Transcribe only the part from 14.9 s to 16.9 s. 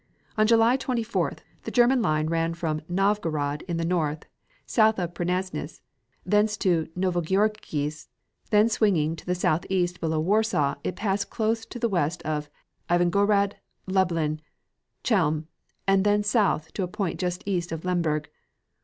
Chelm, and then south to a